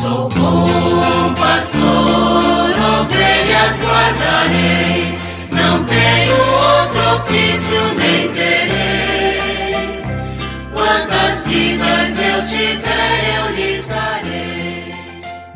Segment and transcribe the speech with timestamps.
[0.00, 1.82] Sou bom pastor,
[3.00, 5.18] ovelhas guardarei,
[5.50, 10.02] não tenho outro ofício nem terei.
[10.72, 14.59] Quantas vidas eu tiver, eu lhes darei.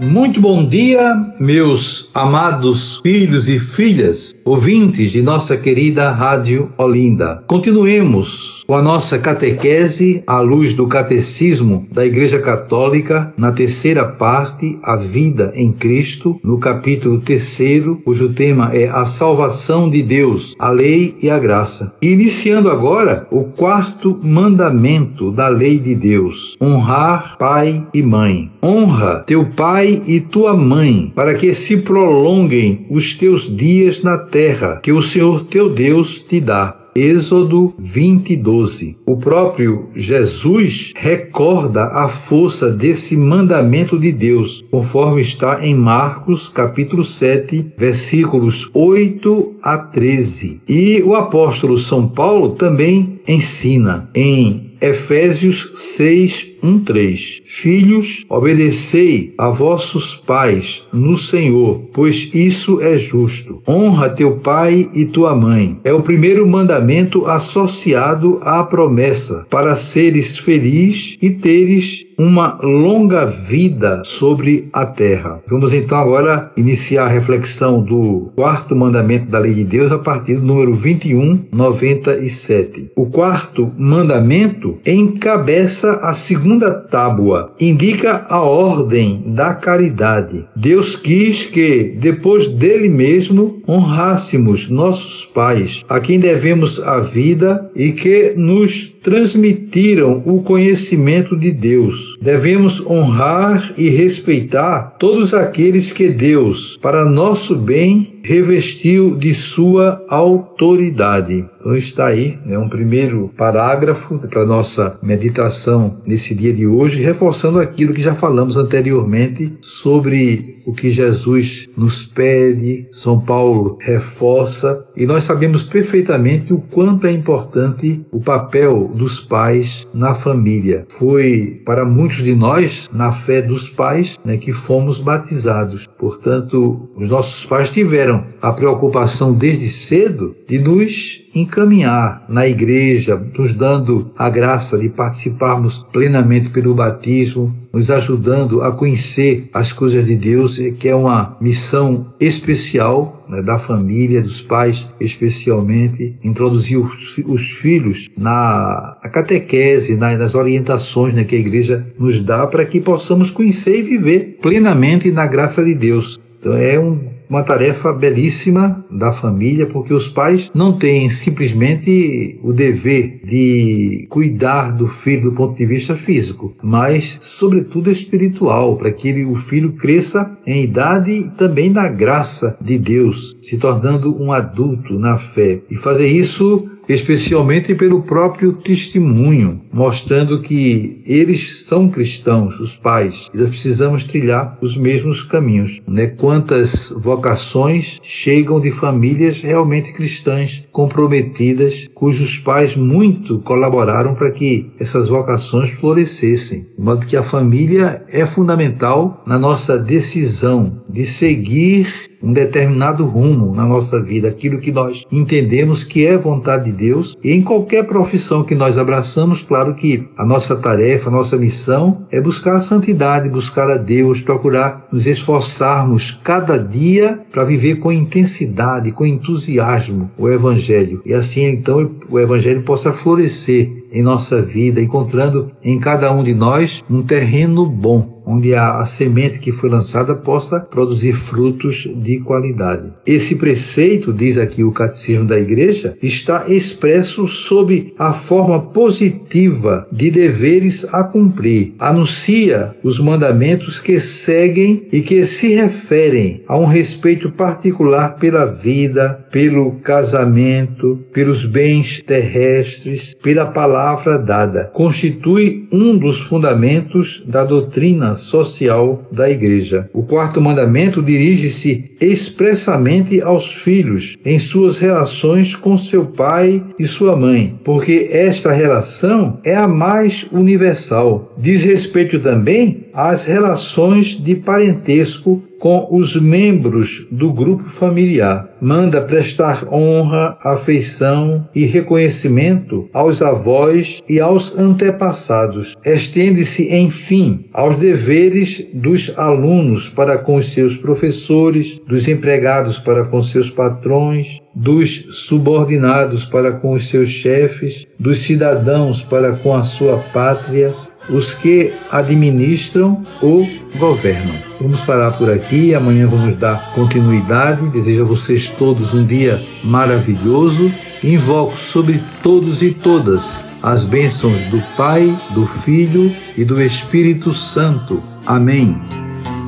[0.00, 7.44] Muito bom dia, meus amados filhos e filhas, ouvintes de nossa querida Rádio Olinda.
[7.46, 14.78] Continuemos com a nossa catequese à luz do catecismo da Igreja Católica, na terceira parte,
[14.82, 20.70] a vida em Cristo, no capítulo terceiro, cujo tema é a salvação de Deus, a
[20.70, 21.94] lei e a graça.
[22.02, 28.50] Iniciando agora o quarto mandamento da lei de Deus: honrar pai e mãe.
[28.64, 34.80] Honra teu pai e tua mãe, para que se prolonguem os teus dias na terra
[34.82, 36.74] que o Senhor teu Deus te dá.
[36.96, 38.96] Êxodo 20, 12.
[39.04, 47.04] O próprio Jesus recorda a força desse mandamento de Deus, conforme está em Marcos, capítulo
[47.04, 50.62] 7, versículos 8 a 13.
[50.66, 57.42] E o apóstolo São Paulo também ensina em Efésios 6, 1, 3.
[57.46, 63.62] Filhos, obedecei a vossos pais no Senhor, pois isso é justo.
[63.66, 65.80] Honra teu pai e tua mãe.
[65.84, 74.02] É o primeiro mandamento associado à promessa para seres feliz e teres uma longa vida
[74.04, 75.40] sobre a terra.
[75.48, 80.36] Vamos então agora iniciar a reflexão do quarto mandamento da lei de Deus a partir
[80.36, 82.90] do número 21, 97.
[82.96, 90.46] O quarto mandamento encabeça a segunda tábua, indica a ordem da caridade.
[90.54, 97.92] Deus quis que, depois dele mesmo, honrássemos nossos pais, a quem devemos a vida e
[97.92, 102.03] que nos transmitiram o conhecimento de Deus.
[102.20, 111.44] Devemos honrar e respeitar todos aqueles que Deus, para nosso bem, revestiu de sua autoridade.
[111.60, 117.58] Então está aí, né, um primeiro parágrafo para nossa meditação nesse dia de hoje, reforçando
[117.58, 125.06] aquilo que já falamos anteriormente sobre o que Jesus nos pede, São Paulo reforça, e
[125.06, 130.86] nós sabemos perfeitamente o quanto é importante o papel dos pais na família.
[130.88, 135.86] Foi para muitos de nós, na fé dos pais, né, que fomos batizados.
[135.98, 143.54] Portanto, os nossos pais tiveram a preocupação desde cedo de nos encaminhar na igreja, nos
[143.54, 150.14] dando a graça de participarmos plenamente pelo batismo, nos ajudando a conhecer as coisas de
[150.14, 157.42] Deus, que é uma missão especial né, da família, dos pais, especialmente, introduzir os, os
[157.42, 163.30] filhos na catequese, na, nas orientações né, que a igreja nos dá para que possamos
[163.30, 166.18] conhecer e viver plenamente na graça de Deus.
[166.38, 172.52] Então é um uma tarefa belíssima da família, porque os pais não têm simplesmente o
[172.52, 179.08] dever de cuidar do filho do ponto de vista físico, mas, sobretudo, espiritual, para que
[179.08, 184.32] ele, o filho cresça em idade e também na graça de Deus, se tornando um
[184.32, 185.60] adulto na fé.
[185.70, 193.38] E fazer isso especialmente pelo próprio testemunho, mostrando que eles são cristãos, os pais, e
[193.38, 195.80] nós precisamos trilhar os mesmos caminhos.
[195.86, 196.06] Né?
[196.06, 205.08] Quantas vocações chegam de famílias realmente cristãs, comprometidas, cujos pais muito colaboraram para que essas
[205.08, 206.66] vocações florescessem.
[206.76, 213.54] De modo que a família é fundamental na nossa decisão de seguir um determinado rumo
[213.54, 217.16] na nossa vida, aquilo que nós entendemos que é vontade de Deus.
[217.22, 222.06] E em qualquer profissão que nós abraçamos, claro que a nossa tarefa, a nossa missão
[222.10, 227.92] é buscar a santidade, buscar a Deus, procurar nos esforçarmos cada dia para viver com
[227.92, 231.02] intensidade, com entusiasmo o Evangelho.
[231.04, 236.34] E assim então o Evangelho possa florescer em nossa vida, encontrando em cada um de
[236.34, 242.92] nós um terreno bom onde a, semente que foi lançada possa produzir frutos de qualidade.
[243.06, 250.10] Esse preceito, diz aqui o Catecismo da Igreja, está expresso sob a forma positiva de
[250.10, 251.74] deveres a cumprir.
[251.78, 259.26] Anuncia os mandamentos que seguem e que se referem a um respeito particular pela vida,
[259.30, 264.70] pelo casamento, pelos bens terrestres, pela palavra dada.
[264.72, 269.90] Constitui um dos fundamentos da doutrina social da igreja.
[269.92, 277.16] O quarto mandamento dirige-se expressamente aos filhos em suas relações com seu pai e sua
[277.16, 281.34] mãe, porque esta relação é a mais universal.
[281.36, 288.48] Diz respeito também as relações de parentesco com os membros do grupo familiar.
[288.60, 295.74] Manda prestar honra, afeição e reconhecimento aos avós e aos antepassados.
[295.84, 303.22] Estende-se, enfim, aos deveres dos alunos para com os seus professores, dos empregados para com
[303.22, 309.98] seus patrões, dos subordinados para com os seus chefes, dos cidadãos para com a sua
[310.12, 310.74] pátria,
[311.08, 313.46] os que administram ou
[313.78, 314.34] governam.
[314.60, 317.68] Vamos parar por aqui, amanhã vamos dar continuidade.
[317.68, 320.72] Desejo a vocês todos um dia maravilhoso.
[321.02, 328.02] Invoco sobre todos e todas as bênçãos do Pai, do Filho e do Espírito Santo.
[328.26, 328.80] Amém.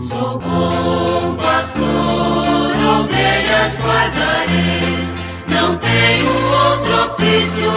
[0.01, 1.83] Sou bom pastor,
[3.01, 5.09] ovelhas guardarei,
[5.51, 7.71] não tenho outro ofício